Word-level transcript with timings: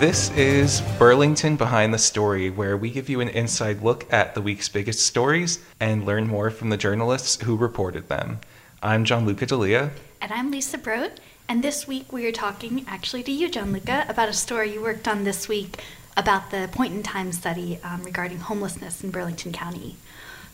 This 0.00 0.30
is 0.30 0.80
Burlington 0.98 1.56
Behind 1.56 1.92
the 1.92 1.98
Story, 1.98 2.48
where 2.48 2.74
we 2.74 2.90
give 2.90 3.10
you 3.10 3.20
an 3.20 3.28
inside 3.28 3.82
look 3.82 4.10
at 4.10 4.34
the 4.34 4.40
week's 4.40 4.66
biggest 4.66 5.04
stories 5.04 5.62
and 5.78 6.06
learn 6.06 6.26
more 6.26 6.50
from 6.50 6.70
the 6.70 6.78
journalists 6.78 7.42
who 7.42 7.54
reported 7.54 8.08
them. 8.08 8.38
I'm 8.82 9.04
Gianluca 9.04 9.44
D'Elia. 9.44 9.90
And 10.22 10.32
I'm 10.32 10.50
Lisa 10.50 10.78
Broadt. 10.78 11.18
And 11.50 11.62
this 11.62 11.86
week 11.86 12.14
we 12.14 12.26
are 12.26 12.32
talking 12.32 12.86
actually 12.88 13.22
to 13.24 13.30
you, 13.30 13.50
Gianluca, 13.50 14.06
about 14.08 14.30
a 14.30 14.32
story 14.32 14.72
you 14.72 14.80
worked 14.80 15.06
on 15.06 15.24
this 15.24 15.48
week 15.48 15.84
about 16.16 16.50
the 16.50 16.70
point 16.72 16.94
in 16.94 17.02
time 17.02 17.30
study 17.30 17.78
um, 17.84 18.02
regarding 18.02 18.38
homelessness 18.38 19.04
in 19.04 19.10
Burlington 19.10 19.52
County. 19.52 19.96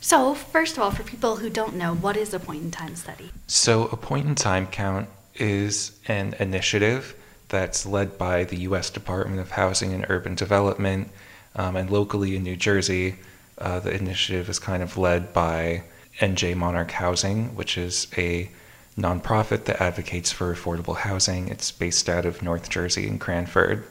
So, 0.01 0.35
first 0.35 0.77
of 0.77 0.83
all, 0.83 0.91
for 0.91 1.05
people 1.05 1.37
who 1.37 1.51
don't 1.51 1.77
know, 1.77 1.95
what 1.95 2.17
is 2.17 2.35
a 2.35 2.41
point 2.41 2.65
in 2.65 2.71
time 2.73 2.97
study? 2.97 3.31
So, 3.47 3.85
a 3.93 3.97
point 3.97 4.27
in 4.27 4.35
time 4.35 4.67
count 4.67 5.09
is 5.37 5.93
an 6.09 6.35
initiative 6.41 7.15
that's 7.49 7.87
led 7.87 8.19
by 8.19 8.45
the 8.45 8.57
U.S. 8.59 8.91
Department 8.91 9.41
of 9.41 9.53
Housing 9.53 9.93
and 9.93 10.07
Urban 10.09 10.35
Development, 10.35 11.11
um, 11.55 11.77
and 11.77 11.91
locally 11.91 12.37
in 12.37 12.43
New 12.43 12.57
Jersey, 12.57 13.17
uh, 13.59 13.81
the 13.81 13.95
initiative 13.95 14.49
is 14.49 14.59
kind 14.59 14.83
of 14.83 14.99
led 14.99 15.33
by 15.33 15.85
NJ 16.19 16.57
Monarch 16.57 16.91
Housing, 16.91 17.55
which 17.55 17.79
is 17.79 18.09
a 18.17 18.51
nonprofit 18.99 19.65
that 19.65 19.81
advocates 19.81 20.33
for 20.33 20.55
affordable 20.55 20.97
housing. 20.97 21.49
It's 21.49 21.71
based 21.71 22.09
out 22.09 22.25
of 22.25 22.43
North 22.43 22.69
Jersey 22.69 23.07
in 23.07 23.19
Cranford. 23.19 23.85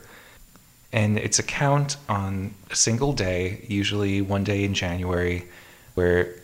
And 0.91 1.17
it's 1.19 1.39
a 1.39 1.43
count 1.43 1.97
on 2.07 2.53
a 2.71 2.75
single 2.75 3.13
day, 3.13 3.65
usually 3.67 4.21
one 4.21 4.43
day 4.43 4.63
in 4.63 4.73
January, 4.73 5.45
where 5.93 6.35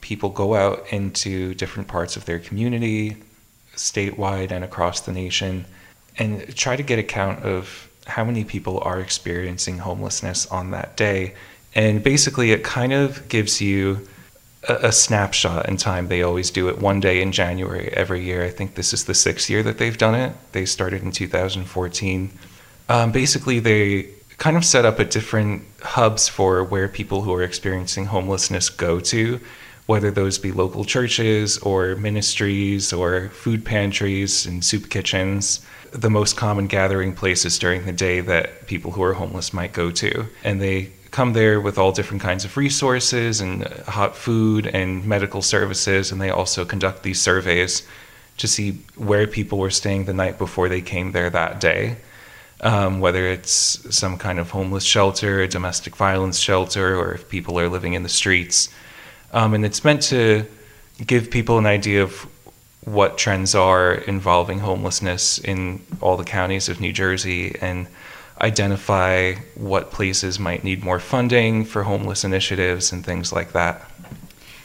people 0.00 0.28
go 0.28 0.54
out 0.54 0.92
into 0.92 1.54
different 1.54 1.88
parts 1.88 2.16
of 2.16 2.24
their 2.24 2.38
community, 2.38 3.16
statewide 3.74 4.50
and 4.50 4.64
across 4.64 5.00
the 5.00 5.12
nation, 5.12 5.64
and 6.18 6.54
try 6.56 6.76
to 6.76 6.82
get 6.82 6.98
a 6.98 7.02
count 7.02 7.44
of 7.44 7.88
how 8.06 8.24
many 8.24 8.44
people 8.44 8.80
are 8.80 9.00
experiencing 9.00 9.78
homelessness 9.78 10.46
on 10.46 10.70
that 10.70 10.96
day. 10.96 11.34
And 11.74 12.02
basically, 12.02 12.52
it 12.52 12.64
kind 12.64 12.92
of 12.92 13.28
gives 13.28 13.60
you 13.60 14.08
a, 14.68 14.74
a, 14.74 14.92
snapshot 14.92 15.68
in 15.68 15.76
time. 15.76 16.08
They 16.08 16.22
always 16.22 16.50
do 16.50 16.68
it 16.68 16.78
one 16.78 17.00
day 17.00 17.20
in 17.20 17.32
January 17.32 17.88
every 17.92 18.24
year. 18.24 18.42
I 18.42 18.50
think 18.50 18.74
this 18.74 18.92
is 18.92 19.04
the 19.04 19.14
sixth 19.14 19.50
year 19.50 19.62
that 19.62 19.78
they've 19.78 19.96
done 19.96 20.14
it. 20.14 20.32
They 20.52 20.64
started 20.64 21.02
in 21.02 21.12
2014. 21.12 22.30
Um, 22.88 23.12
basically, 23.12 23.60
they 23.60 24.08
kind 24.38 24.56
of 24.56 24.64
set 24.64 24.84
up 24.84 24.98
a 24.98 25.04
different 25.04 25.62
hubs 25.82 26.28
for 26.28 26.64
where 26.64 26.88
people 26.88 27.22
who 27.22 27.34
are 27.34 27.42
experiencing 27.42 28.06
homelessness 28.06 28.70
go 28.70 29.00
to, 29.00 29.40
whether 29.88 30.10
those 30.10 30.38
be 30.38 30.52
local 30.52 30.84
churches 30.84 31.56
or 31.58 31.96
ministries 31.96 32.92
or 32.92 33.30
food 33.30 33.64
pantries 33.64 34.44
and 34.44 34.62
soup 34.62 34.90
kitchens 34.90 35.66
the 35.92 36.10
most 36.10 36.36
common 36.36 36.66
gathering 36.66 37.14
places 37.14 37.58
during 37.58 37.86
the 37.86 37.92
day 37.92 38.20
that 38.20 38.66
people 38.66 38.90
who 38.90 39.02
are 39.02 39.14
homeless 39.14 39.54
might 39.54 39.72
go 39.72 39.90
to. 39.90 40.26
And 40.44 40.60
they 40.60 40.90
come 41.10 41.32
there 41.32 41.58
with 41.58 41.78
all 41.78 41.90
different 41.90 42.22
kinds 42.22 42.44
of 42.44 42.54
resources 42.58 43.40
and 43.40 43.64
hot 43.86 44.14
food 44.14 44.66
and 44.66 45.06
medical 45.06 45.40
services. 45.40 46.12
And 46.12 46.20
they 46.20 46.28
also 46.28 46.66
conduct 46.66 47.02
these 47.02 47.18
surveys 47.18 47.82
to 48.36 48.46
see 48.46 48.72
where 48.94 49.26
people 49.26 49.56
were 49.56 49.70
staying 49.70 50.04
the 50.04 50.12
night 50.12 50.36
before 50.36 50.68
they 50.68 50.82
came 50.82 51.12
there 51.12 51.30
that 51.30 51.60
day. 51.60 51.96
Um, 52.60 53.00
whether 53.00 53.26
it's 53.26 53.96
some 53.96 54.18
kind 54.18 54.38
of 54.38 54.50
homeless 54.50 54.84
shelter, 54.84 55.40
a 55.40 55.48
domestic 55.48 55.96
violence 55.96 56.38
shelter, 56.38 56.94
or 56.94 57.14
if 57.14 57.26
people 57.30 57.58
are 57.58 57.70
living 57.70 57.94
in 57.94 58.02
the 58.02 58.10
streets. 58.10 58.68
Um, 59.32 59.54
and 59.54 59.64
it's 59.64 59.84
meant 59.84 60.02
to 60.04 60.46
give 61.06 61.30
people 61.30 61.58
an 61.58 61.66
idea 61.66 62.02
of 62.02 62.26
what 62.84 63.18
trends 63.18 63.54
are 63.54 63.94
involving 63.94 64.60
homelessness 64.60 65.38
in 65.38 65.84
all 66.00 66.16
the 66.16 66.24
counties 66.24 66.68
of 66.68 66.80
New 66.80 66.92
Jersey 66.92 67.54
and 67.60 67.86
identify 68.40 69.34
what 69.54 69.90
places 69.90 70.38
might 70.38 70.64
need 70.64 70.84
more 70.84 71.00
funding 71.00 71.64
for 71.64 71.82
homeless 71.82 72.24
initiatives 72.24 72.92
and 72.92 73.04
things 73.04 73.32
like 73.32 73.52
that. 73.52 73.84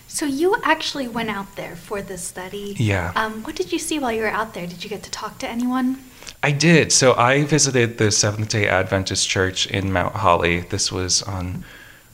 So 0.07 0.25
you 0.25 0.55
actually 0.63 1.07
went 1.07 1.29
out 1.29 1.55
there 1.55 1.75
for 1.75 2.01
this 2.01 2.21
study. 2.21 2.75
Yeah. 2.77 3.11
Um, 3.15 3.43
what 3.43 3.55
did 3.55 3.71
you 3.71 3.79
see 3.79 3.97
while 3.97 4.11
you 4.11 4.21
were 4.21 4.27
out 4.27 4.53
there? 4.53 4.67
Did 4.67 4.83
you 4.83 4.89
get 4.89 5.01
to 5.03 5.11
talk 5.11 5.39
to 5.39 5.49
anyone? 5.49 5.97
I 6.43 6.51
did. 6.51 6.91
So 6.91 7.15
I 7.15 7.45
visited 7.45 7.97
the 7.97 8.11
Seventh 8.11 8.49
day 8.49 8.67
Adventist 8.67 9.27
Church 9.27 9.65
in 9.65 9.91
Mount 9.91 10.13
Holly. 10.13 10.59
This 10.59 10.91
was 10.91 11.23
on 11.23 11.65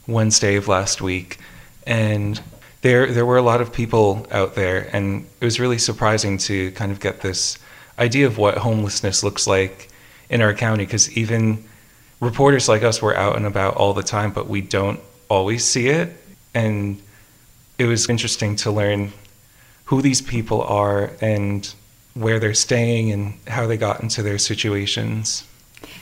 Wednesday 0.07 0.55
of 0.55 0.67
last 0.67 1.01
week. 1.01 1.39
And 1.85 2.41
there 2.81 3.11
there 3.11 3.25
were 3.25 3.37
a 3.37 3.41
lot 3.41 3.61
of 3.61 3.73
people 3.73 4.25
out 4.31 4.55
there, 4.55 4.89
and 4.93 5.27
it 5.41 5.45
was 5.45 5.59
really 5.59 5.77
surprising 5.77 6.37
to 6.39 6.71
kind 6.71 6.91
of 6.91 6.99
get 6.99 7.21
this 7.21 7.57
idea 7.97 8.25
of 8.27 8.37
what 8.37 8.57
homelessness 8.57 9.23
looks 9.23 9.47
like 9.47 9.89
in 10.29 10.41
our 10.41 10.53
county. 10.53 10.85
Because 10.85 11.11
even 11.17 11.63
reporters 12.19 12.69
like 12.69 12.83
us 12.83 13.01
were 13.01 13.15
out 13.15 13.35
and 13.35 13.45
about 13.45 13.75
all 13.75 13.93
the 13.93 14.03
time, 14.03 14.31
but 14.31 14.47
we 14.47 14.61
don't 14.61 14.99
always 15.29 15.65
see 15.65 15.87
it. 15.87 16.15
And 16.53 17.01
it 17.77 17.85
was 17.85 18.09
interesting 18.09 18.55
to 18.57 18.71
learn 18.71 19.13
who 19.85 20.01
these 20.01 20.21
people 20.21 20.61
are 20.61 21.11
and 21.21 21.73
where 22.13 22.39
they're 22.39 22.53
staying 22.53 23.11
and 23.11 23.39
how 23.47 23.65
they 23.67 23.77
got 23.77 24.01
into 24.01 24.21
their 24.21 24.37
situations. 24.37 25.45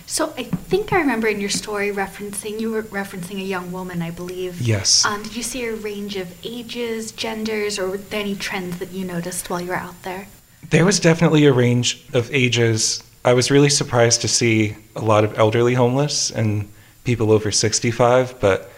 So 0.09 0.33
I 0.37 0.43
think 0.43 0.93
I 0.93 0.99
remember 0.99 1.27
in 1.27 1.41
your 1.41 1.49
story 1.49 1.91
referencing 1.91 2.61
you 2.61 2.71
were 2.71 2.83
referencing 2.83 3.41
a 3.41 3.43
young 3.43 3.73
woman, 3.73 4.01
I 4.01 4.09
believe. 4.09 4.61
Yes. 4.61 5.03
Um, 5.05 5.21
did 5.21 5.35
you 5.35 5.43
see 5.43 5.65
a 5.65 5.75
range 5.75 6.15
of 6.15 6.33
ages, 6.45 7.11
genders, 7.11 7.77
or 7.77 7.89
were 7.89 7.97
there 7.97 8.21
any 8.21 8.33
trends 8.33 8.79
that 8.79 8.91
you 8.91 9.03
noticed 9.03 9.49
while 9.49 9.59
you 9.59 9.67
were 9.67 9.75
out 9.75 10.01
there? 10.03 10.27
There 10.69 10.85
was 10.85 11.01
definitely 11.01 11.45
a 11.45 11.51
range 11.51 12.05
of 12.13 12.33
ages. 12.33 13.03
I 13.25 13.33
was 13.33 13.51
really 13.51 13.69
surprised 13.69 14.21
to 14.21 14.29
see 14.29 14.77
a 14.95 15.01
lot 15.01 15.25
of 15.25 15.37
elderly 15.37 15.73
homeless 15.73 16.31
and 16.31 16.71
people 17.03 17.29
over 17.29 17.51
65, 17.51 18.39
but 18.39 18.71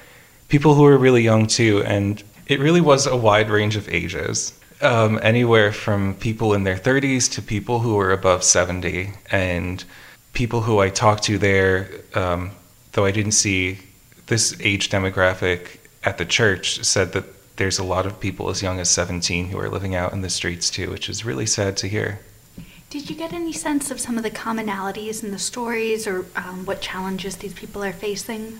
people 0.48 0.74
who 0.74 0.82
were 0.82 0.98
really 0.98 1.22
young 1.22 1.46
too. 1.46 1.84
And 1.84 2.24
it 2.48 2.60
really 2.60 2.82
was 2.82 3.06
a 3.06 3.16
wide 3.16 3.52
range 3.52 3.76
of 3.76 3.88
ages. 3.88 4.54
Um, 4.82 5.20
anywhere 5.22 5.72
from 5.74 6.16
people 6.16 6.56
in 6.56 6.64
their 6.64 6.78
30s 6.78 7.32
to 7.34 7.42
people 7.44 7.80
who 7.80 7.96
were 7.96 8.12
above 8.12 8.44
70. 8.44 9.12
And 9.30 9.84
people 10.40 10.62
who 10.62 10.80
I 10.80 10.88
talked 10.88 11.24
to 11.24 11.38
there, 11.38 11.90
um, 12.14 12.52
though 12.94 13.04
I 13.04 13.12
didn't 13.12 13.34
see 13.34 13.80
this 14.28 14.56
age 14.62 14.90
demographic 14.90 15.80
at 16.06 16.18
the 16.18 16.24
church, 16.24 16.82
said 16.86 17.12
that 17.12 17.26
there's 17.58 17.78
a 17.78 17.84
lot 17.84 18.06
of 18.06 18.22
people 18.22 18.50
as 18.50 18.62
young 18.62 18.80
as 18.80 18.90
17 18.90 19.50
who 19.50 19.60
are 19.60 19.68
living 19.68 19.96
out 19.96 20.14
in 20.14 20.22
the 20.22 20.30
streets 20.30 20.70
too, 20.70 20.90
which 20.92 21.10
is 21.10 21.26
really 21.26 21.46
sad 21.46 21.76
to 21.76 21.90
hear. 21.90 22.22
Did 22.90 23.10
you 23.10 23.18
get 23.18 23.34
any 23.34 23.52
sense 23.52 23.92
of 23.92 24.00
some 24.00 24.16
of 24.16 24.24
the 24.24 24.32
commonalities 24.32 25.26
in 25.26 25.32
the 25.32 25.40
stories 25.40 26.08
or 26.08 26.26
um, 26.38 26.66
what 26.66 26.80
challenges 26.80 27.36
these 27.36 27.54
people 27.54 27.84
are 27.84 27.92
facing? 27.92 28.60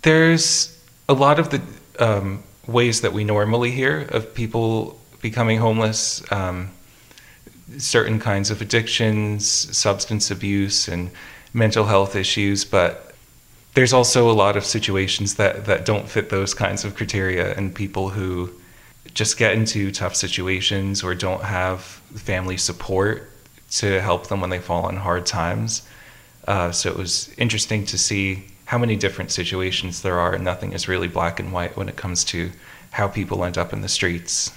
There's 0.00 0.82
a 1.06 1.12
lot 1.12 1.38
of 1.38 1.50
the 1.50 1.60
um, 1.98 2.42
ways 2.66 3.02
that 3.02 3.12
we 3.12 3.24
normally 3.24 3.72
hear 3.72 4.08
of 4.08 4.32
people 4.32 4.98
becoming 5.20 5.58
homeless. 5.58 6.22
Um, 6.32 6.70
certain 7.78 8.18
kinds 8.18 8.50
of 8.50 8.60
addictions, 8.60 9.46
substance 9.76 10.30
abuse, 10.30 10.88
and 10.88 11.10
mental 11.52 11.84
health 11.84 12.16
issues, 12.16 12.64
but 12.64 13.14
there's 13.74 13.92
also 13.92 14.30
a 14.30 14.32
lot 14.32 14.56
of 14.56 14.64
situations 14.64 15.36
that, 15.36 15.64
that 15.64 15.84
don't 15.84 16.08
fit 16.08 16.28
those 16.28 16.54
kinds 16.54 16.84
of 16.84 16.94
criteria 16.94 17.54
and 17.54 17.74
people 17.74 18.10
who 18.10 18.50
just 19.14 19.36
get 19.36 19.54
into 19.54 19.90
tough 19.90 20.14
situations 20.14 21.02
or 21.02 21.14
don't 21.14 21.42
have 21.42 21.80
family 21.80 22.56
support 22.56 23.30
to 23.70 24.00
help 24.00 24.26
them 24.28 24.40
when 24.40 24.50
they 24.50 24.58
fall 24.58 24.84
on 24.84 24.96
hard 24.96 25.24
times. 25.24 25.82
Uh, 26.46 26.70
so 26.70 26.90
it 26.90 26.96
was 26.96 27.32
interesting 27.38 27.84
to 27.86 27.96
see 27.96 28.44
how 28.66 28.78
many 28.78 28.96
different 28.96 29.30
situations 29.30 30.02
there 30.02 30.18
are, 30.18 30.34
and 30.34 30.44
nothing 30.44 30.72
is 30.72 30.88
really 30.88 31.08
black 31.08 31.40
and 31.40 31.52
white 31.52 31.76
when 31.76 31.88
it 31.88 31.96
comes 31.96 32.24
to 32.24 32.50
how 32.90 33.08
people 33.08 33.44
end 33.44 33.58
up 33.58 33.72
in 33.72 33.80
the 33.80 33.88
streets. 33.88 34.50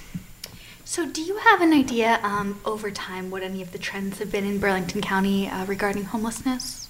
So, 0.87 1.07
do 1.07 1.23
you 1.23 1.37
have 1.37 1.61
an 1.61 1.73
idea 1.73 2.19
um, 2.21 2.61
over 2.63 2.91
time 2.91 3.31
what 3.31 3.41
any 3.41 3.63
of 3.63 3.71
the 3.71 3.79
trends 3.79 4.19
have 4.19 4.31
been 4.31 4.45
in 4.45 4.59
Burlington 4.59 5.01
County 5.01 5.49
uh, 5.49 5.65
regarding 5.65 6.03
homelessness? 6.03 6.87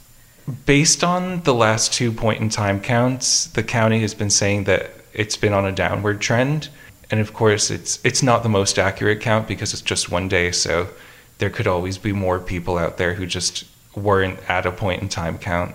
Based 0.66 1.02
on 1.02 1.44
the 1.44 1.54
last 1.54 1.94
two 1.94 2.12
point 2.12 2.42
in 2.42 2.50
time 2.50 2.82
counts, 2.82 3.46
the 3.48 3.64
county 3.64 4.02
has 4.02 4.14
been 4.14 4.30
saying 4.30 4.66
that 4.66 4.92
it's 5.14 5.38
been 5.38 5.54
on 5.54 5.66
a 5.66 5.72
downward 5.72 6.20
trend. 6.20 6.68
And 7.10 7.22
of 7.22 7.34
course, 7.34 7.72
it's 7.72 8.04
it's 8.04 8.22
not 8.22 8.44
the 8.44 8.50
most 8.50 8.78
accurate 8.78 9.22
count 9.22 9.48
because 9.48 9.72
it's 9.72 9.82
just 9.82 10.12
one 10.12 10.28
day, 10.28 10.52
so 10.52 10.90
there 11.38 11.50
could 11.50 11.66
always 11.66 11.98
be 11.98 12.12
more 12.12 12.38
people 12.38 12.78
out 12.78 12.98
there 12.98 13.14
who 13.14 13.26
just 13.26 13.64
weren't 13.96 14.40
at 14.50 14.66
a 14.66 14.72
point 14.74 15.04
in 15.04 15.08
time 15.08 15.38
count 15.38 15.74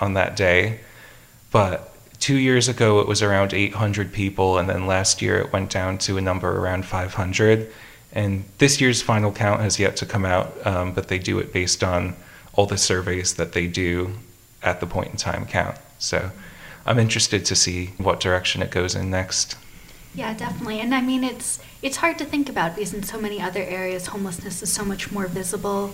on 0.00 0.14
that 0.14 0.36
day. 0.36 0.80
But 1.50 1.91
two 2.22 2.38
years 2.38 2.68
ago 2.68 3.00
it 3.00 3.08
was 3.08 3.20
around 3.20 3.52
800 3.52 4.12
people 4.12 4.56
and 4.56 4.68
then 4.68 4.86
last 4.86 5.20
year 5.20 5.38
it 5.38 5.52
went 5.52 5.70
down 5.70 5.98
to 5.98 6.16
a 6.16 6.20
number 6.20 6.56
around 6.56 6.84
500 6.84 7.68
and 8.12 8.44
this 8.58 8.80
year's 8.80 9.02
final 9.02 9.32
count 9.32 9.60
has 9.60 9.80
yet 9.80 9.96
to 9.96 10.06
come 10.06 10.24
out 10.24 10.64
um, 10.64 10.92
but 10.92 11.08
they 11.08 11.18
do 11.18 11.40
it 11.40 11.52
based 11.52 11.82
on 11.82 12.14
all 12.52 12.64
the 12.66 12.78
surveys 12.78 13.34
that 13.34 13.54
they 13.54 13.66
do 13.66 14.12
at 14.62 14.78
the 14.78 14.86
point 14.86 15.10
in 15.10 15.16
time 15.16 15.44
count. 15.46 15.76
So 15.98 16.30
i'm 16.86 17.00
interested 17.00 17.44
to 17.46 17.56
see 17.56 17.86
what 17.98 18.20
direction 18.20 18.62
it 18.62 18.70
goes 18.70 18.94
in 18.94 19.10
next. 19.10 19.56
Yeah 20.14 20.32
definitely. 20.32 20.78
And 20.78 20.94
i 20.94 21.00
mean 21.00 21.24
it's 21.24 21.58
it's 21.82 21.96
hard 21.96 22.18
to 22.18 22.24
think 22.24 22.48
about 22.48 22.76
because 22.76 22.94
in 22.94 23.02
so 23.02 23.20
many 23.20 23.40
other 23.40 23.64
areas 23.64 24.06
homelessness 24.06 24.62
is 24.62 24.72
so 24.72 24.84
much 24.84 25.10
more 25.10 25.26
visible. 25.26 25.92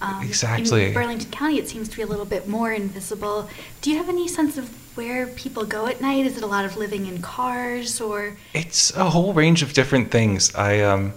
Um, 0.00 0.22
exactly. 0.22 0.86
In 0.86 0.94
Burlington 0.94 1.30
County, 1.30 1.58
it 1.58 1.68
seems 1.68 1.88
to 1.88 1.96
be 1.96 2.02
a 2.02 2.06
little 2.06 2.24
bit 2.24 2.48
more 2.48 2.72
invisible. 2.72 3.50
Do 3.82 3.90
you 3.90 3.96
have 3.96 4.08
any 4.08 4.28
sense 4.28 4.56
of 4.56 4.70
where 4.98 5.28
people 5.28 5.64
go 5.64 5.86
at 5.86 6.00
night? 6.00 6.26
Is 6.26 6.36
it 6.36 6.42
a 6.42 6.46
lot 6.46 6.64
of 6.64 6.76
living 6.76 7.06
in 7.06 7.22
cars 7.22 8.00
or? 8.00 8.36
It's 8.52 8.92
a 8.96 9.08
whole 9.08 9.32
range 9.32 9.62
of 9.62 9.72
different 9.72 10.10
things. 10.10 10.52
I 10.56 10.80
um, 10.80 11.12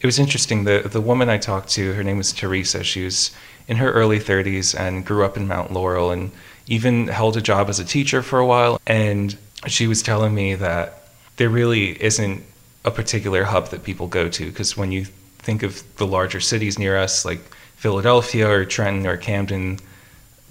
it 0.00 0.06
was 0.06 0.18
interesting. 0.18 0.64
The 0.64 0.82
the 0.84 1.00
woman 1.00 1.30
I 1.30 1.38
talked 1.38 1.70
to, 1.70 1.94
her 1.94 2.04
name 2.04 2.18
was 2.18 2.30
Theresa. 2.32 2.84
She 2.84 3.02
was 3.04 3.34
in 3.66 3.78
her 3.78 3.90
early 3.90 4.18
30s 4.18 4.78
and 4.78 5.06
grew 5.06 5.24
up 5.24 5.38
in 5.38 5.48
Mount 5.48 5.72
Laurel 5.72 6.10
and 6.10 6.30
even 6.66 7.08
held 7.08 7.38
a 7.38 7.40
job 7.40 7.70
as 7.70 7.80
a 7.80 7.84
teacher 7.84 8.20
for 8.22 8.38
a 8.38 8.46
while. 8.46 8.78
And 8.86 9.34
she 9.66 9.86
was 9.86 10.02
telling 10.02 10.34
me 10.34 10.54
that 10.56 11.08
there 11.36 11.48
really 11.48 12.02
isn't 12.02 12.44
a 12.84 12.90
particular 12.90 13.44
hub 13.44 13.68
that 13.68 13.82
people 13.82 14.08
go 14.08 14.28
to 14.28 14.46
because 14.50 14.76
when 14.76 14.92
you 14.92 15.06
think 15.38 15.62
of 15.62 15.82
the 15.96 16.06
larger 16.06 16.40
cities 16.40 16.78
near 16.78 16.98
us, 16.98 17.24
like 17.24 17.40
Philadelphia 17.76 18.46
or 18.46 18.66
Trenton 18.66 19.06
or 19.06 19.16
Camden, 19.16 19.78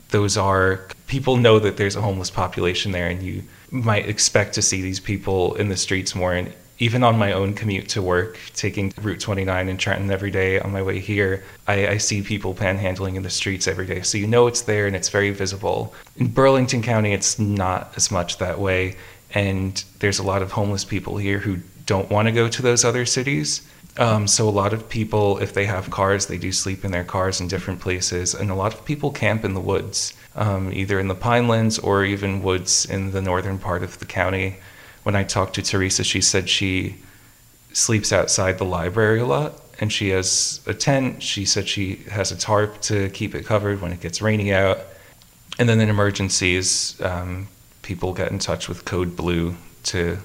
those 0.09 0.35
are 0.35 0.87
people 1.11 1.35
know 1.35 1.59
that 1.59 1.75
there's 1.75 1.97
a 1.97 2.01
homeless 2.01 2.29
population 2.29 2.93
there, 2.93 3.09
and 3.09 3.21
you 3.21 3.43
might 3.69 4.07
expect 4.07 4.53
to 4.53 4.61
see 4.61 4.81
these 4.81 5.01
people 5.01 5.55
in 5.55 5.67
the 5.67 5.75
streets 5.75 6.15
more. 6.15 6.33
And 6.33 6.53
even 6.79 7.03
on 7.03 7.17
my 7.17 7.33
own 7.33 7.53
commute 7.53 7.89
to 7.89 8.01
work, 8.01 8.39
taking 8.53 8.93
Route 9.01 9.19
29 9.19 9.67
in 9.67 9.77
Trenton 9.77 10.09
every 10.09 10.31
day 10.31 10.57
on 10.61 10.71
my 10.71 10.81
way 10.81 10.99
here, 10.99 11.43
I, 11.67 11.87
I, 11.89 11.97
see 11.97 12.21
people 12.21 12.53
panhandling 12.55 13.15
in 13.17 13.23
the 13.23 13.29
streets 13.29 13.67
every 13.67 13.85
day. 13.85 14.03
So 14.03 14.17
you 14.17 14.25
know 14.25 14.47
it's 14.47 14.61
there 14.61 14.87
and 14.87 14.95
it's 14.95 15.09
very 15.09 15.31
visible. 15.31 15.93
In 16.15 16.27
Burlington 16.27 16.81
County, 16.81 17.11
it's 17.11 17.37
not 17.37 17.91
as 17.97 18.09
much 18.09 18.37
that 18.37 18.57
way. 18.57 18.95
And 19.33 19.83
there's 19.99 20.19
a 20.19 20.23
lot 20.23 20.41
of 20.41 20.53
homeless 20.53 20.85
people 20.85 21.17
here 21.17 21.39
who 21.39 21.57
don't 21.87 22.09
want 22.09 22.29
to 22.29 22.31
go 22.31 22.47
to 22.47 22.61
those 22.61 22.85
other 22.85 23.05
cities. 23.05 23.67
Um, 23.97 24.27
so 24.27 24.47
a 24.47 24.57
lot 24.63 24.71
of 24.71 24.87
people, 24.87 25.39
if 25.39 25.53
they 25.53 25.65
have 25.65 25.89
cars, 25.89 26.27
they 26.27 26.37
do 26.37 26.53
sleep 26.53 26.85
in 26.85 26.91
their 26.91 27.03
cars 27.03 27.41
in 27.41 27.49
different 27.49 27.81
places, 27.81 28.33
and 28.33 28.49
a 28.49 28.55
lot 28.55 28.73
of 28.73 28.85
people 28.85 29.11
camp 29.11 29.43
in 29.43 29.53
the 29.53 29.59
woods, 29.59 30.13
um, 30.35 30.71
either 30.71 30.99
in 30.99 31.07
the 31.07 31.15
pinelands 31.15 31.83
or 31.83 32.05
even 32.05 32.43
woods 32.43 32.85
in 32.85 33.11
the 33.11 33.21
northern 33.21 33.57
part 33.57 33.83
of 33.83 33.99
the 33.99 34.05
county. 34.05 34.57
When 35.03 35.15
I 35.15 35.23
talked 35.23 35.55
to 35.55 35.61
Theresa, 35.61 36.03
she 36.03 36.21
said 36.21 36.49
she 36.49 36.97
sleeps 37.73 38.11
outside 38.11 38.57
the 38.57 38.65
library 38.65 39.19
a 39.19 39.25
lot, 39.25 39.59
and 39.79 39.91
she 39.91 40.09
has 40.09 40.61
a 40.65 40.73
tent. 40.73 41.23
She 41.23 41.45
said 41.45 41.67
she 41.67 41.95
has 42.09 42.31
a 42.31 42.37
tarp 42.37 42.81
to 42.81 43.09
keep 43.09 43.33
it 43.33 43.45
covered 43.45 43.81
when 43.81 43.91
it 43.91 44.01
gets 44.01 44.21
rainy 44.21 44.53
out. 44.53 44.79
And 45.59 45.67
then 45.67 45.79
in 45.79 45.89
emergencies, 45.89 46.99
um, 47.01 47.47
people 47.81 48.13
get 48.13 48.31
in 48.31 48.39
touch 48.39 48.69
with 48.69 48.85
Code 48.85 49.15
Blue 49.15 49.55
to 49.83 50.17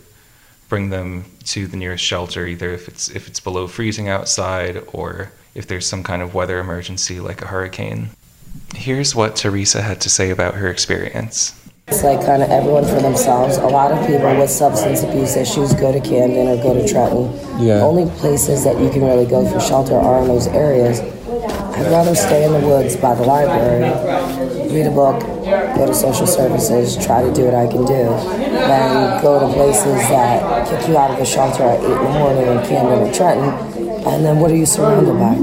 bring 0.69 0.91
them 0.91 1.25
to 1.45 1.67
the 1.67 1.77
nearest 1.77 2.05
shelter, 2.05 2.47
either 2.47 2.73
if 2.73 2.89
it's 2.89 3.09
if 3.09 3.29
it's 3.29 3.41
below 3.41 3.67
freezing 3.67 4.09
outside 4.09 4.83
or 4.93 5.33
if 5.55 5.67
there's 5.67 5.87
some 5.87 6.03
kind 6.03 6.23
of 6.23 6.35
weather 6.35 6.59
emergency 6.59 7.21
like 7.21 7.43
a 7.43 7.47
hurricane. 7.47 8.11
Here's 8.75 9.15
what 9.15 9.37
Theresa 9.37 9.83
had 9.83 10.01
to 10.03 10.11
say 10.11 10.31
about 10.31 10.55
her 10.55 10.69
experience. 10.69 11.55
It's 11.89 12.03
like 12.03 12.21
kind 12.27 12.43
of 12.43 12.51
everyone 12.51 12.85
for 12.85 13.01
themselves. 13.01 13.59
A 13.59 13.67
lot 13.67 13.93
of 13.93 14.05
people 14.07 14.35
with 14.37 14.51
substance 14.51 15.03
abuse 15.05 15.37
issues 15.37 15.73
go 15.73 15.93
to 15.93 16.01
Camden 16.01 16.49
or 16.49 16.57
go 16.61 16.75
to 16.75 16.87
Trenton. 16.87 17.33
Yeah. 17.65 17.81
Only 17.81 18.11
places 18.19 18.65
that 18.65 18.81
you 18.81 18.91
can 18.91 19.03
really 19.03 19.27
go 19.27 19.49
for 19.49 19.61
shelter 19.61 19.95
are 19.95 20.23
in 20.23 20.29
those 20.29 20.49
areas. 20.49 21.01
I'd 21.01 21.91
rather 21.93 22.15
stay 22.15 22.45
in 22.45 22.53
the 22.53 22.67
woods 22.67 22.97
by 22.97 23.15
the 23.15 23.23
library, 23.23 23.85
read 24.73 24.87
a 24.87 24.91
book, 24.91 25.21
go 25.77 25.87
to 25.87 25.95
social 25.95 26.27
services, 26.27 26.97
try 26.97 27.23
to 27.23 27.33
do 27.33 27.45
what 27.45 27.55
I 27.55 27.67
can 27.67 27.85
do, 27.85 28.09
than 28.67 29.23
go 29.23 29.47
to 29.47 29.55
places 29.55 30.01
that 30.09 30.69
kick 30.69 30.89
you 30.89 30.97
out 30.97 31.11
of 31.11 31.19
the 31.19 31.25
shelter 31.25 31.63
at 31.63 31.79
8 31.81 31.85
in 31.85 31.91
the 31.91 32.19
morning 32.19 32.47
in 32.47 32.67
Camden 32.67 33.07
or 33.07 33.13
Trenton, 33.13 33.51
and 34.09 34.25
then 34.25 34.41
what 34.41 34.51
are 34.51 34.57
you 34.57 34.67
surrounded 34.67 35.13
by? 35.21 35.35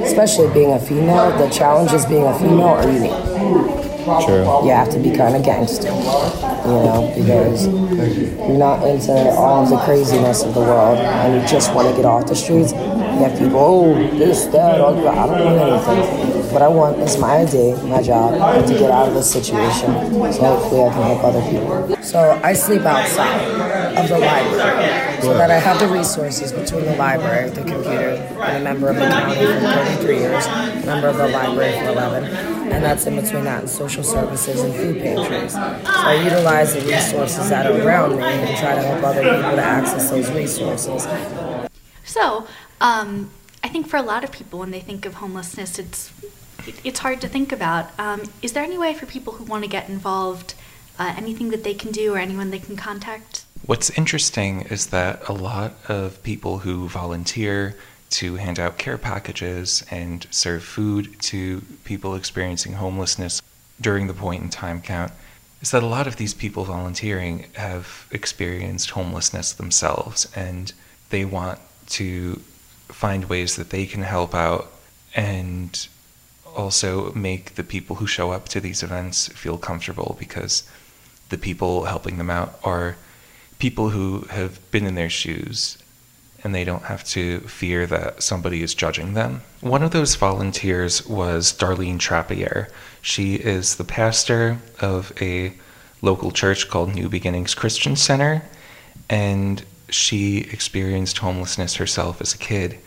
Especially 0.00 0.52
being 0.54 0.72
a 0.72 0.78
female, 0.78 1.36
the 1.36 1.48
challenges 1.50 2.06
being 2.06 2.24
a 2.24 2.38
female 2.38 2.68
are 2.68 2.90
unique. 2.90 3.82
True. 4.24 4.64
You 4.64 4.70
have 4.70 4.90
to 4.90 4.98
be 4.98 5.16
kind 5.16 5.36
of 5.36 5.44
gangster, 5.44 5.86
you 5.86 6.82
know, 6.82 7.12
because 7.16 7.68
you're 7.68 8.58
not 8.58 8.84
into 8.86 9.12
all 9.12 9.64
the 9.64 9.76
craziness 9.84 10.42
of 10.42 10.54
the 10.54 10.60
world 10.60 10.98
and 10.98 11.40
you 11.40 11.48
just 11.48 11.72
want 11.72 11.88
to 11.88 11.94
get 11.94 12.04
off 12.04 12.26
the 12.26 12.34
streets. 12.34 12.72
You 12.72 13.28
have 13.28 13.38
people, 13.38 13.58
oh, 13.58 13.94
this, 14.18 14.46
that, 14.46 14.80
all 14.80 14.94
that. 14.94 15.06
I 15.06 15.26
don't 15.26 15.56
want 15.56 15.86
anything. 15.86 16.52
What 16.52 16.62
I 16.62 16.68
want 16.68 16.98
is 16.98 17.16
my 17.18 17.36
ID, 17.38 17.74
my 17.84 18.02
job, 18.02 18.66
to 18.66 18.72
get 18.74 18.90
out 18.90 19.08
of 19.08 19.14
this 19.14 19.30
situation. 19.30 20.12
So 20.32 20.42
hopefully 20.42 20.82
I 20.82 20.92
can 20.92 21.02
help 21.02 21.24
other 21.24 21.42
people. 21.48 22.02
So 22.02 22.40
I 22.42 22.54
sleep 22.54 22.82
outside 22.82 23.96
of 23.96 24.08
the 24.08 24.18
library 24.18 24.91
so 25.22 25.34
that 25.34 25.52
I 25.52 25.58
have 25.58 25.78
the 25.78 25.86
resources 25.86 26.52
between 26.52 26.84
the 26.84 26.96
library, 26.96 27.48
the 27.50 27.62
computer, 27.62 28.10
and 28.42 28.56
a 28.56 28.60
member 28.60 28.88
of 28.88 28.96
the 28.96 29.02
county 29.02 29.46
for 29.46 29.60
33 29.60 30.18
years, 30.18 30.46
a 30.46 30.82
member 30.84 31.06
of 31.06 31.16
the 31.16 31.28
library 31.28 31.78
for 31.78 31.92
11, 31.92 32.24
and 32.24 32.84
that's 32.84 33.06
in 33.06 33.14
between 33.14 33.44
that 33.44 33.60
and 33.60 33.70
social 33.70 34.02
services 34.02 34.60
and 34.60 34.74
food 34.74 35.00
pantries. 35.00 35.52
So 35.52 35.60
I 35.86 36.14
utilize 36.14 36.74
the 36.74 36.80
resources 36.80 37.48
that 37.50 37.66
are 37.66 37.86
around 37.86 38.16
me 38.16 38.24
and 38.24 38.58
try 38.58 38.74
to 38.74 38.82
help 38.82 39.04
other 39.04 39.22
people 39.22 39.52
to 39.52 39.62
access 39.62 40.10
those 40.10 40.28
resources. 40.32 41.06
So, 42.04 42.48
um, 42.80 43.30
I 43.62 43.68
think 43.68 43.86
for 43.86 43.96
a 43.96 44.02
lot 44.02 44.24
of 44.24 44.32
people, 44.32 44.58
when 44.58 44.72
they 44.72 44.80
think 44.80 45.06
of 45.06 45.14
homelessness, 45.14 45.78
it's 45.78 46.12
it's 46.84 47.00
hard 47.00 47.20
to 47.20 47.28
think 47.28 47.52
about. 47.52 47.90
Um, 47.98 48.22
is 48.40 48.52
there 48.52 48.62
any 48.62 48.78
way 48.78 48.94
for 48.94 49.06
people 49.06 49.34
who 49.34 49.44
want 49.44 49.62
to 49.64 49.70
get 49.70 49.88
involved, 49.88 50.54
uh, 50.98 51.14
anything 51.16 51.50
that 51.50 51.62
they 51.62 51.74
can 51.74 51.92
do 51.92 52.14
or 52.14 52.18
anyone 52.18 52.50
they 52.50 52.58
can 52.58 52.76
contact? 52.76 53.41
What's 53.64 53.90
interesting 53.90 54.62
is 54.62 54.88
that 54.88 55.28
a 55.28 55.32
lot 55.32 55.74
of 55.88 56.20
people 56.24 56.58
who 56.58 56.88
volunteer 56.88 57.76
to 58.10 58.34
hand 58.34 58.58
out 58.58 58.76
care 58.76 58.98
packages 58.98 59.84
and 59.88 60.26
serve 60.32 60.64
food 60.64 61.20
to 61.20 61.62
people 61.84 62.16
experiencing 62.16 62.72
homelessness 62.72 63.40
during 63.80 64.08
the 64.08 64.14
point 64.14 64.42
in 64.42 64.50
time 64.50 64.82
count 64.82 65.12
is 65.60 65.70
that 65.70 65.84
a 65.84 65.86
lot 65.86 66.08
of 66.08 66.16
these 66.16 66.34
people 66.34 66.64
volunteering 66.64 67.46
have 67.54 68.08
experienced 68.10 68.90
homelessness 68.90 69.52
themselves 69.52 70.26
and 70.34 70.72
they 71.10 71.24
want 71.24 71.60
to 71.86 72.40
find 72.88 73.28
ways 73.28 73.54
that 73.54 73.70
they 73.70 73.86
can 73.86 74.02
help 74.02 74.34
out 74.34 74.72
and 75.14 75.86
also 76.56 77.12
make 77.12 77.54
the 77.54 77.64
people 77.64 77.96
who 77.96 78.08
show 78.08 78.32
up 78.32 78.48
to 78.48 78.58
these 78.58 78.82
events 78.82 79.28
feel 79.28 79.56
comfortable 79.56 80.16
because 80.18 80.64
the 81.28 81.38
people 81.38 81.84
helping 81.84 82.18
them 82.18 82.28
out 82.28 82.58
are 82.64 82.96
people 83.62 83.90
who 83.90 84.22
have 84.22 84.58
been 84.72 84.84
in 84.84 84.96
their 84.96 85.08
shoes 85.08 85.78
and 86.42 86.52
they 86.52 86.64
don't 86.64 86.82
have 86.86 87.04
to 87.04 87.38
fear 87.42 87.86
that 87.86 88.20
somebody 88.20 88.60
is 88.60 88.74
judging 88.74 89.14
them. 89.14 89.40
One 89.60 89.84
of 89.84 89.92
those 89.92 90.16
volunteers 90.16 91.06
was 91.06 91.52
Darlene 91.52 92.00
Trappier. 92.00 92.66
She 93.02 93.36
is 93.36 93.76
the 93.76 93.84
pastor 93.84 94.58
of 94.80 95.12
a 95.20 95.52
local 96.00 96.32
church 96.32 96.68
called 96.68 96.92
New 96.92 97.08
Beginnings 97.08 97.54
Christian 97.54 97.94
Center, 97.94 98.42
and 99.08 99.64
she 99.88 100.38
experienced 100.38 101.18
homelessness 101.18 101.76
herself 101.76 102.20
as 102.20 102.34
a 102.34 102.38
kid. 102.38 102.80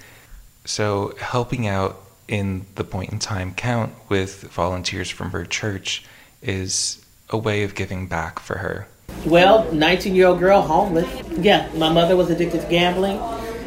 So, 0.66 1.16
helping 1.22 1.68
out 1.68 2.02
in 2.28 2.66
the 2.76 2.84
point 2.84 3.14
in 3.14 3.20
time 3.20 3.54
count 3.54 3.94
with 4.10 4.42
volunteers 4.52 5.10
from 5.10 5.32
her 5.32 5.46
church 5.46 6.04
is 6.42 7.02
a 7.30 7.38
way 7.38 7.64
of 7.64 7.76
giving 7.76 8.08
back 8.08 8.40
for 8.40 8.58
her. 8.58 8.90
Well, 9.26 9.72
19 9.74 10.14
year 10.14 10.28
old 10.28 10.40
girl, 10.40 10.62
homeless. 10.62 11.10
Yeah, 11.40 11.68
my 11.76 11.92
mother 11.92 12.16
was 12.16 12.30
addicted 12.30 12.62
to 12.62 12.68
gambling. 12.68 13.18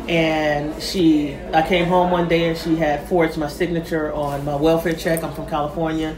And 0.09 0.81
she, 0.81 1.35
I 1.53 1.67
came 1.67 1.87
home 1.87 2.13
one 2.13 2.29
day 2.29 2.49
and 2.49 2.57
she 2.57 2.77
had 2.77 3.09
forged 3.09 3.37
my 3.37 3.49
signature 3.49 4.13
on 4.13 4.45
my 4.45 4.55
welfare 4.55 4.95
check. 4.95 5.25
I'm 5.25 5.35
from 5.35 5.49
California. 5.49 6.17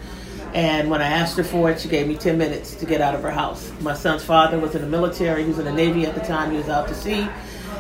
And 0.53 0.91
when 0.91 1.01
I 1.01 1.07
asked 1.07 1.39
her 1.39 1.45
for 1.45 1.71
it, 1.71 1.81
she 1.81 1.89
gave 1.89 2.07
me 2.07 2.17
10 2.17 2.37
minutes 2.37 2.75
to 2.77 2.87
get 2.87 3.01
out 3.01 3.15
of 3.15 3.23
her 3.23 3.31
house. 3.31 3.73
My 3.81 3.95
son's 3.95 4.23
father 4.23 4.59
was 4.59 4.75
in 4.75 4.83
the 4.83 4.87
military. 4.87 5.43
He 5.43 5.49
was 5.49 5.59
in 5.59 5.65
the 5.65 5.73
Navy 5.73 6.05
at 6.05 6.15
the 6.15 6.21
time. 6.21 6.51
He 6.51 6.59
was 6.59 6.69
out 6.69 6.87
to 6.89 6.95
sea. 6.95 7.27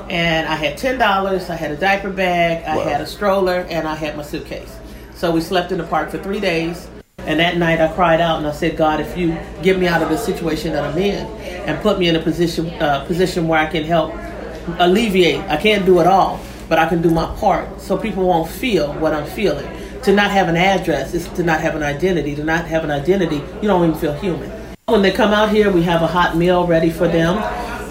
And 0.08 0.48
I 0.48 0.54
had 0.54 0.78
$10. 0.78 1.50
I 1.50 1.54
had 1.54 1.70
a 1.72 1.76
diaper 1.76 2.10
bag. 2.10 2.64
I 2.64 2.78
wow. 2.78 2.84
had 2.84 3.00
a 3.02 3.06
stroller. 3.06 3.66
And 3.68 3.86
I 3.86 3.94
had 3.94 4.16
my 4.16 4.22
suitcase. 4.22 4.74
So 5.14 5.30
we 5.30 5.42
slept 5.42 5.72
in 5.72 5.78
the 5.78 5.84
park 5.84 6.10
for 6.10 6.18
three 6.18 6.40
days. 6.40 6.88
And 7.26 7.38
that 7.40 7.56
night 7.58 7.80
I 7.80 7.92
cried 7.92 8.20
out 8.20 8.38
and 8.38 8.46
I 8.46 8.52
said, 8.52 8.76
God, 8.76 9.00
if 9.00 9.16
you 9.16 9.36
get 9.62 9.78
me 9.78 9.86
out 9.86 10.02
of 10.02 10.08
the 10.08 10.16
situation 10.16 10.72
that 10.72 10.84
I'm 10.84 10.96
in 10.98 11.26
and 11.66 11.80
put 11.82 11.98
me 11.98 12.08
in 12.08 12.16
a 12.16 12.20
position 12.20 12.68
uh, 12.80 13.04
position 13.06 13.46
where 13.46 13.60
I 13.60 13.66
can 13.66 13.84
help 13.84 14.14
alleviate, 14.78 15.40
I 15.42 15.56
can't 15.56 15.84
do 15.84 16.00
it 16.00 16.06
all, 16.06 16.40
but 16.68 16.78
I 16.78 16.88
can 16.88 17.02
do 17.02 17.10
my 17.10 17.26
part 17.36 17.80
so 17.80 17.96
people 17.96 18.26
won't 18.26 18.50
feel 18.50 18.92
what 18.94 19.12
I'm 19.12 19.26
feeling. 19.26 19.68
To 20.04 20.14
not 20.14 20.30
have 20.30 20.48
an 20.48 20.56
address 20.56 21.12
is 21.12 21.28
to 21.30 21.42
not 21.42 21.60
have 21.60 21.76
an 21.76 21.82
identity. 21.82 22.34
To 22.36 22.44
not 22.44 22.64
have 22.66 22.84
an 22.84 22.90
identity, 22.90 23.36
you 23.60 23.68
don't 23.68 23.86
even 23.86 24.00
feel 24.00 24.14
human. 24.14 24.50
When 24.86 25.02
they 25.02 25.12
come 25.12 25.32
out 25.32 25.50
here, 25.50 25.70
we 25.70 25.82
have 25.82 26.02
a 26.02 26.06
hot 26.06 26.36
meal 26.36 26.66
ready 26.66 26.90
for 26.90 27.06
them. 27.06 27.36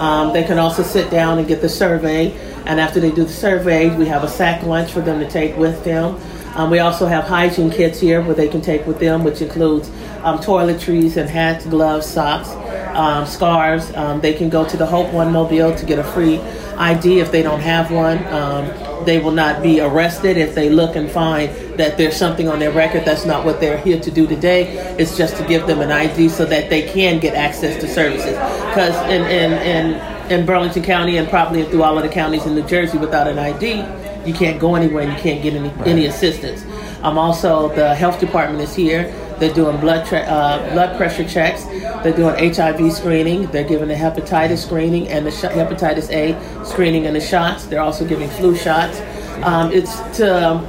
Um, 0.02 0.34
they 0.34 0.44
can 0.44 0.58
also 0.58 0.82
sit 0.82 1.12
down 1.12 1.38
and 1.38 1.48
get 1.48 1.62
the 1.62 1.70
survey. 1.70 2.32
And 2.66 2.80
after 2.80 3.00
they 3.00 3.12
do 3.12 3.26
the 3.26 3.32
survey, 3.32 3.96
we 3.96 4.06
have 4.08 4.24
a 4.24 4.28
sack 4.28 4.64
lunch 4.64 4.92
for 4.92 5.02
them 5.02 5.20
to 5.20 5.30
take 5.30 5.56
with 5.56 5.84
them. 5.84 6.20
Um, 6.56 6.70
we 6.70 6.80
also 6.80 7.06
have 7.06 7.26
hygiene 7.26 7.70
kits 7.70 8.00
here 8.00 8.22
where 8.22 8.36
they 8.36 8.48
can 8.48 8.62
take 8.62 8.86
with 8.86 9.00
them, 9.00 9.24
which 9.24 9.42
includes 9.42 9.90
um, 10.24 10.40
toiletries 10.40 11.18
and 11.18 11.30
hats, 11.30 11.66
gloves, 11.66 12.06
socks, 12.06 12.50
um, 12.96 13.26
scarves. 13.26 13.96
Um, 13.96 14.20
they 14.20 14.34
can 14.34 14.50
go 14.50 14.68
to 14.68 14.78
the 14.78 14.86
Hope 14.86 15.14
One 15.14 15.32
Mobile 15.32 15.76
to 15.76 15.86
get 15.86 16.00
a 16.00 16.04
free 16.04 16.40
ID 16.78 17.20
if 17.20 17.32
they 17.32 17.44
don't 17.44 17.60
have 17.60 17.92
one. 17.92 18.26
Um, 18.28 19.06
they 19.06 19.20
will 19.20 19.32
not 19.32 19.64
be 19.64 19.80
arrested 19.80 20.38
if 20.38 20.56
they 20.56 20.70
look 20.70 20.96
and 20.96 21.10
find 21.10 21.50
that 21.78 21.98
there's 21.98 22.16
something 22.16 22.48
on 22.48 22.60
their 22.60 22.72
record. 22.72 23.06
That's 23.06 23.26
not 23.26 23.46
what 23.46 23.60
they're 23.60 23.78
here 23.78 24.00
to 24.00 24.12
do 24.12 24.28
today. 24.28 24.68
It's 24.98 25.18
just 25.18 25.38
to 25.38 25.46
give 25.46 25.68
them 25.68 25.80
an 25.80 25.92
ID 25.92 26.30
so 26.30 26.46
that 26.46 26.70
they 26.70 26.82
can 26.82 27.20
get 27.20 27.36
access 27.36 27.80
to 27.82 27.88
services. 27.88 28.34
Because 28.34 28.96
in, 29.10 29.22
in, 29.24 29.54
in, 29.54 30.32
in 30.32 30.46
Burlington 30.46 30.84
County 30.84 31.18
and 31.18 31.30
probably 31.30 31.64
through 31.66 31.84
all 31.84 31.98
of 31.98 32.04
the 32.04 32.10
counties 32.10 32.46
in 32.46 32.56
New 32.56 32.68
Jersey 32.68 32.98
without 32.98 33.28
an 33.28 33.40
ID, 33.40 33.82
you 34.30 34.36
can't 34.36 34.60
go 34.60 34.76
anywhere 34.76 35.04
and 35.04 35.12
you 35.12 35.20
can't 35.20 35.42
get 35.44 35.54
any, 35.54 35.72
any 35.86 36.06
assistance. 36.06 36.64
I'm 37.04 37.18
also, 37.18 37.74
the 37.76 37.94
health 37.96 38.20
department 38.20 38.62
is 38.62 38.74
here. 38.76 39.14
They're 39.40 39.54
doing 39.54 39.78
blood, 39.80 40.06
tra- 40.06 40.20
uh, 40.20 40.74
blood 40.74 40.98
pressure 40.98 41.28
checks. 41.28 41.64
They're 42.04 42.16
doing 42.16 42.54
HIV 42.54 42.92
screening. 42.94 43.48
They're 43.48 43.68
giving 43.68 43.88
the 43.88 43.96
hepatitis 43.96 44.60
screening 44.66 45.08
and 45.08 45.26
the 45.26 45.32
sh- 45.32 45.44
hepatitis 45.46 46.10
A 46.12 46.36
screening 46.66 47.08
and 47.08 47.16
the 47.16 47.22
shots. 47.22 47.66
They're 47.66 47.82
also 47.82 48.06
giving 48.06 48.30
flu 48.30 48.56
shots. 48.56 49.00
Um, 49.44 49.72
it's 49.72 49.96
to 50.18 50.60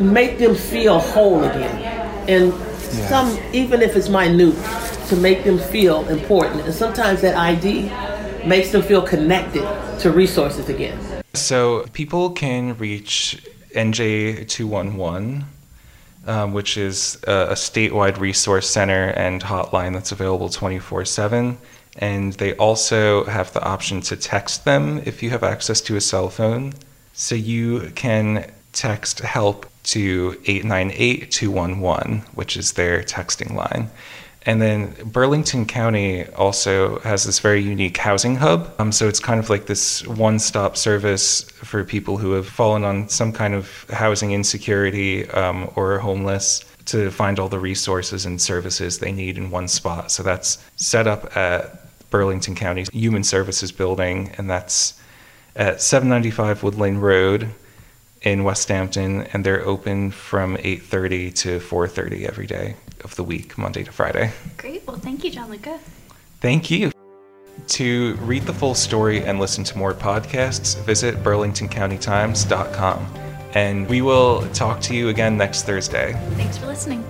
make 0.00 0.38
them 0.38 0.54
feel 0.54 0.98
whole 0.98 1.42
again. 1.44 1.76
And 2.28 2.52
Yes. 2.86 3.08
some, 3.08 3.38
even 3.52 3.82
if 3.82 3.96
it's 3.96 4.08
minute, 4.08 4.54
to 5.08 5.16
make 5.16 5.44
them 5.44 5.58
feel 5.58 6.06
important. 6.08 6.64
And 6.64 6.74
sometimes 6.74 7.20
that 7.20 7.36
ID 7.36 7.90
makes 8.46 8.70
them 8.70 8.82
feel 8.82 9.02
connected 9.02 9.66
to 10.00 10.10
resources 10.12 10.68
again. 10.68 10.96
So 11.36 11.86
people 11.92 12.30
can 12.30 12.76
reach 12.78 13.42
NJ211, 13.74 15.44
um, 16.26 16.52
which 16.52 16.76
is 16.76 17.18
a, 17.26 17.48
a 17.50 17.54
statewide 17.54 18.18
resource 18.18 18.68
center 18.68 19.10
and 19.10 19.42
hotline 19.42 19.92
that's 19.92 20.12
available 20.12 20.48
24 20.48 21.04
7. 21.04 21.58
And 21.98 22.32
they 22.34 22.54
also 22.56 23.24
have 23.24 23.52
the 23.52 23.62
option 23.62 24.00
to 24.02 24.16
text 24.16 24.64
them 24.64 24.98
if 25.04 25.22
you 25.22 25.30
have 25.30 25.42
access 25.42 25.80
to 25.82 25.96
a 25.96 26.00
cell 26.00 26.28
phone. 26.28 26.74
So 27.12 27.34
you 27.34 27.92
can 27.94 28.50
text 28.72 29.20
help 29.20 29.66
to 29.84 30.38
898 30.44 31.30
211, 31.30 32.18
which 32.34 32.56
is 32.56 32.72
their 32.72 33.02
texting 33.02 33.54
line. 33.54 33.88
And 34.46 34.62
then 34.62 34.94
Burlington 35.04 35.66
County 35.66 36.24
also 36.28 37.00
has 37.00 37.24
this 37.24 37.40
very 37.40 37.60
unique 37.60 37.96
housing 37.96 38.36
hub. 38.36 38.72
Um, 38.78 38.92
so 38.92 39.08
it's 39.08 39.18
kind 39.18 39.40
of 39.40 39.50
like 39.50 39.66
this 39.66 40.06
one 40.06 40.38
stop 40.38 40.76
service 40.76 41.42
for 41.42 41.82
people 41.82 42.16
who 42.16 42.30
have 42.32 42.46
fallen 42.46 42.84
on 42.84 43.08
some 43.08 43.32
kind 43.32 43.54
of 43.54 43.86
housing 43.90 44.30
insecurity 44.30 45.28
um, 45.30 45.68
or 45.74 45.94
are 45.94 45.98
homeless 45.98 46.64
to 46.86 47.10
find 47.10 47.40
all 47.40 47.48
the 47.48 47.58
resources 47.58 48.24
and 48.24 48.40
services 48.40 49.00
they 49.00 49.10
need 49.10 49.36
in 49.36 49.50
one 49.50 49.66
spot. 49.66 50.12
So 50.12 50.22
that's 50.22 50.64
set 50.76 51.08
up 51.08 51.36
at 51.36 51.82
Burlington 52.10 52.54
County's 52.54 52.88
Human 52.90 53.24
Services 53.24 53.72
Building, 53.72 54.32
and 54.38 54.48
that's 54.48 54.94
at 55.56 55.82
795 55.82 56.60
Woodlane 56.60 57.00
Road 57.00 57.50
in 58.26 58.40
Westampton, 58.40 59.28
and 59.32 59.46
they're 59.46 59.64
open 59.64 60.10
from 60.10 60.56
8:30 60.56 61.30
to 61.42 61.60
4:30 61.60 62.26
every 62.26 62.46
day 62.46 62.74
of 63.04 63.14
the 63.14 63.22
week, 63.22 63.56
Monday 63.56 63.84
to 63.84 63.92
Friday. 63.92 64.32
Great. 64.56 64.82
Well, 64.84 64.96
thank 64.96 65.22
you, 65.22 65.30
Gianluca. 65.30 65.78
Thank 66.40 66.68
you. 66.70 66.90
To 67.68 68.16
read 68.16 68.42
the 68.42 68.52
full 68.52 68.74
story 68.74 69.24
and 69.24 69.38
listen 69.38 69.62
to 69.64 69.78
more 69.78 69.94
podcasts, 69.94 70.76
visit 70.84 71.22
burlingtoncountytimes.com. 71.22 73.06
And 73.54 73.88
we 73.88 74.02
will 74.02 74.46
talk 74.48 74.80
to 74.82 74.94
you 74.94 75.08
again 75.08 75.38
next 75.38 75.62
Thursday. 75.62 76.12
Thanks 76.34 76.58
for 76.58 76.66
listening. 76.66 77.04